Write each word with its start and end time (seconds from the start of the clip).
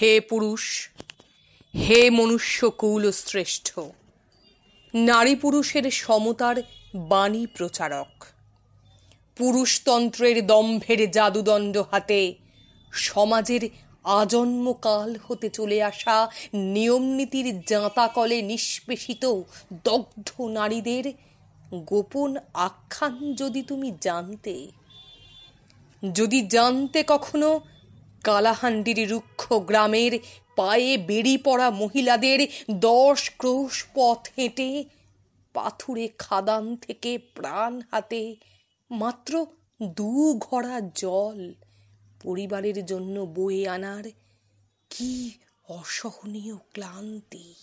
হে 0.00 0.20
পুরুষ, 0.20 0.64
হে 1.74 2.10
মনুষ্য 2.10 2.58
কুল 2.70 3.04
শ্রেষ্ঠ 3.12 3.68
নারী 4.94 5.34
পুরুষের 5.34 5.90
সমতার 5.90 6.56
বাণী 6.94 7.46
প্রচারক। 7.56 8.12
পুরুষতন্ত্রের 9.36 10.46
দম্ভের 10.46 11.00
জাদুদণ্ড 11.10 11.74
হাতে 11.90 12.34
সমাজের 12.92 13.62
আজন্মকাল 14.04 15.16
হতে 15.26 15.48
চলে 15.50 15.78
আসা 15.82 16.28
নিয়মনীতির 16.74 17.48
জাঁতাকলে 17.64 18.42
নিষ্পেষিত 18.42 19.24
দগ্ধ 19.84 20.28
নারীদের 20.40 21.04
গোপন 21.84 22.36
আখ্যান 22.68 23.34
যদি 23.34 23.62
তুমি 23.62 23.88
জানতে, 24.00 24.54
যদি 26.02 26.38
জানতে 26.46 27.02
কখনো 27.02 27.50
কালাহান্ডির 28.24 29.10
রুক্ষ 29.10 29.52
গ্রামের 29.52 30.12
পায়ে 30.56 30.98
বেড়ি 30.98 31.38
পড়া 31.38 31.70
মহিলাদের 31.70 32.40
দশ 32.70 33.30
ক্রোশ 33.38 33.84
পথ 33.94 34.28
হেঁটে 34.38 34.84
পাথুরে 35.54 36.08
খাদান 36.18 36.76
থেকে 36.76 37.18
প্রাণ 37.34 37.80
হাতে 37.90 38.36
মাত্র 38.90 39.46
দু 39.82 40.38
ঘড়া 40.38 40.80
জল 40.94 41.54
পরিবারের 42.22 42.86
জন্য 42.86 43.20
বয়ে 43.34 43.68
আনার 43.68 44.04
কি 44.90 45.30
অসহনীয় 45.68 46.56
ক্লান্তি। 46.74 47.54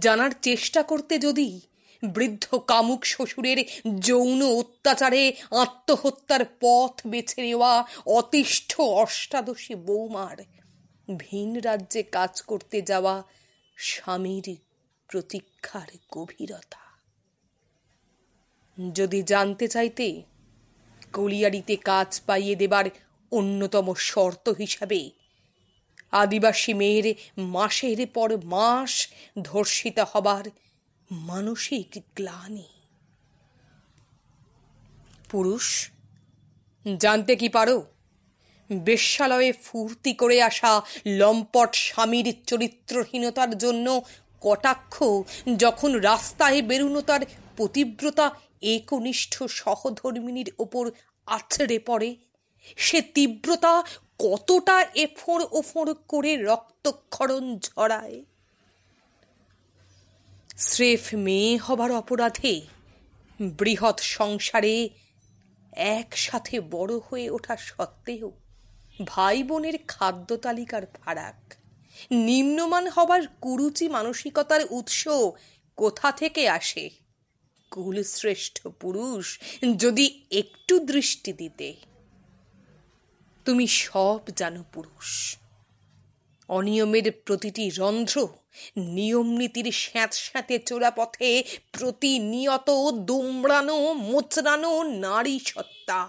জানার 0.00 0.30
চেষ্টা 0.42 0.82
করতে 0.82 1.18
যদি 1.18 1.60
বৃদ্ধ 2.02 2.54
কামুক 2.54 3.06
শ্বশুরের 3.06 3.58
যৌন 4.00 4.42
অত্যাচারে 4.42 5.32
আত্মহত্যার 5.50 6.44
পথ 6.60 7.06
বেছে 7.06 7.42
নেওয়া 7.42 7.84
অতিষ্ঠ 8.06 8.80
অষ্টাদশী 8.80 9.74
বৌমার 9.74 10.36
ভিন 11.16 11.60
রাজ্যে 11.60 12.02
কাজ 12.02 12.42
করতে 12.42 12.82
যাওয়া 12.82 13.22
স্বামীর 13.76 14.56
প্রতীক্ষার 15.08 15.88
গভীরতা। 16.10 16.80
যদি 18.94 19.22
জানতে 19.22 19.68
চাইতে, 19.68 20.22
কলিয়ারিতে 21.12 21.76
কাজ 21.76 22.20
পাইয়ে 22.26 22.54
দেবার 22.56 22.84
অন্যতম 23.32 23.94
শর্ত 23.94 24.48
হিসাবে 24.48 25.10
আদিবাসী 26.12 26.74
মেয়ের 26.74 27.14
মাসের 27.38 28.06
পর 28.06 28.36
মাস 28.44 29.08
ধর্ষিতা 29.42 30.06
হবার 30.12 30.44
মানসিক 31.10 31.96
গ্লানি। 32.16 32.68
পুরুষ, 35.30 35.90
জানতে 36.98 37.36
কি 37.36 37.48
পারো? 37.48 37.86
বেশ্যালয়ে 38.70 39.52
ফুর্তি 39.52 40.12
করে 40.12 40.42
আসা 40.42 40.82
লম্পট 41.06 41.74
স্বামীর 41.74 42.34
চরিত্রহীনতার 42.46 43.58
জন্য 43.58 44.02
কটাক্ষ, 44.40 45.02
যখন 45.56 45.92
রাস্তায় 45.92 46.62
বেরুনো 46.62 47.00
তার 47.00 47.20
পতিব্রতা 47.56 48.30
একনিষ্ঠ 48.62 49.42
সহধর্মিনীর 49.42 50.50
ওপর 50.58 50.90
আছড়ে 51.26 51.78
পড়ে, 51.78 52.16
সে 52.76 53.02
তীব্রতা 53.02 53.84
কতটা 54.18 54.82
এফোঁড় 54.94 55.44
ওফোঁড় 55.50 55.94
করে 55.94 56.36
রক্তক্ষরণ 56.36 57.58
ঝরায়। 57.58 58.24
স্রেফ 60.60 61.14
মেয়ে 61.14 61.56
হবার 61.56 61.90
অপরাধে 61.92 62.60
বৃহৎ 63.40 64.00
সংসারে 64.00 64.88
একসাথে 65.72 66.60
বড় 66.60 66.94
হয়ে 66.98 67.30
ওঠা 67.30 67.56
সত্ত্বেও 67.56 68.32
ভাই 69.06 69.42
বোনের 69.42 69.76
খাদ্য 69.88 70.36
তালিকার 70.36 70.86
ফারাক, 70.86 71.54
নিম্নমান 72.10 72.88
হবার 72.88 73.22
কুরুচি 73.40 73.88
মানসিকতার 73.88 74.60
উৎস 74.70 75.08
কোথা 75.76 76.12
থেকে 76.12 76.48
আসে? 76.48 76.90
কুলশ্রেষ্ঠ 77.70 78.66
পুরুষ 78.66 79.40
যদি 79.76 80.06
একটু 80.30 80.78
দৃষ্টি 80.78 81.32
দিতে, 81.32 81.68
তুমি 83.44 83.66
সব 83.66 84.20
জানো 84.36 84.64
পুরুষ। 84.72 85.36
অনিয়মের 86.56 87.06
প্রতিটি 87.26 87.64
রন্ধ্র 87.78 88.16
নিয়ম 88.96 89.28
নীতির 89.38 89.68
স্যাঁত 89.82 90.12
স্যাঁতে 90.24 90.56
চোরা 90.58 90.90
পথে 90.90 91.30
প্রতিনিয়ত 91.72 92.68
দুমড়ানো, 93.08 93.78
মোচড়ানো 94.08 94.72
নারী 94.82 95.36
সত্তা। 95.46 96.00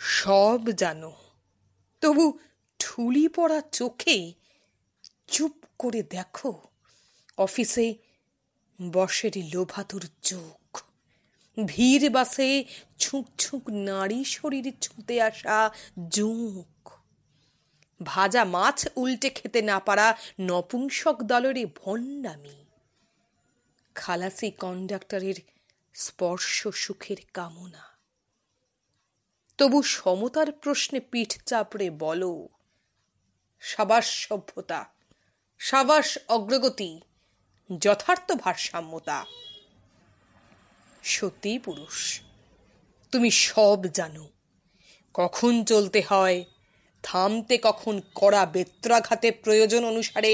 সব 0.00 0.60
জানো 0.70 1.12
তবু 2.02 2.24
ঠুলি 2.80 3.26
পড়া 3.28 3.60
চোখে 3.72 4.18
চুপ 5.26 5.54
করে 5.78 6.00
দেখো 6.14 6.52
অফিসে 7.38 7.86
বসের 8.92 9.34
লোভাতুর 9.52 10.04
চোখ। 10.22 10.62
ভিড় 11.56 12.06
বাসে 12.10 12.50
ছুঁক 12.98 13.26
ছুঁক 13.38 13.64
নারী 13.88 14.20
শরীর 14.34 14.66
ছুঁতে 14.80 15.14
আসা 15.22 15.58
জোঁক 16.10 16.75
ভাজা 18.02 18.44
মাছ 18.44 18.88
উল্টে 18.96 19.30
খেতে 19.30 19.62
না 19.62 19.80
পারা 19.80 20.16
নপুংসক 20.40 21.22
দলের 21.22 21.66
ভণ্ডামি। 21.66 22.64
খালাসি 23.94 24.50
কন্ডাক্টরের 24.50 25.34
স্পর্শ 25.94 26.68
সুখের 26.68 27.16
কামনা। 27.34 27.96
তবু 29.58 29.82
সমতার 29.82 30.52
প্রশ্নে 30.52 31.00
পিঠ 31.00 31.42
চাপড়ে 31.42 31.90
বলো, 31.90 32.48
সাবাস 33.60 34.06
সভ্যতা, 34.10 34.84
সাবাস 35.58 36.18
অগ্রগতি, 36.28 37.00
যথার্থ 37.78 38.32
ভারসাম্যতা। 38.32 39.26
সত্যি 41.02 41.58
পুরুষ, 41.58 42.20
তুমি 43.12 43.30
সব 43.30 43.84
জানো, 43.84 44.28
কখন 45.14 45.64
চলতে 45.64 46.02
হয় 46.08 46.44
থামতে 47.06 47.56
কখন 47.58 47.94
কড়া 48.14 48.44
বেত্রাঘাতে 48.54 49.28
প্রয়োজন 49.44 49.82
অনুসারে 49.84 50.32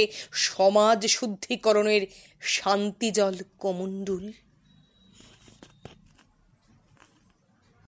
সমাজ 0.48 0.98
শুদ্ধিকরণের 1.06 2.02
শান্তি 2.54 3.08
জল 3.10 3.36
কমণ্ডুল। 3.58 4.24